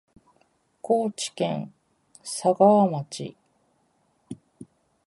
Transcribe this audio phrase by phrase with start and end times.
[0.81, 1.71] 高知県
[2.23, 3.37] 佐川町